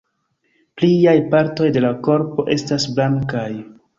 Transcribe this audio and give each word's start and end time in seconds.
Pliaj 0.79 1.13
partoj 1.33 1.69
de 1.77 1.85
la 1.85 1.93
korpo 2.09 2.47
estas 2.57 2.91
blankaj. 2.95 3.47